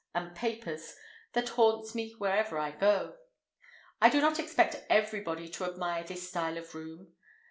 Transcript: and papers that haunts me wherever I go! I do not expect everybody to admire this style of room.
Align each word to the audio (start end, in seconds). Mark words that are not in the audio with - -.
and 0.15 0.33
papers 0.33 0.95
that 1.33 1.49
haunts 1.49 1.93
me 1.93 2.13
wherever 2.17 2.57
I 2.57 2.71
go! 2.71 3.17
I 4.01 4.09
do 4.09 4.19
not 4.19 4.39
expect 4.39 4.77
everybody 4.89 5.47
to 5.49 5.65
admire 5.65 6.03
this 6.03 6.27
style 6.27 6.57
of 6.57 6.73
room. 6.73 7.13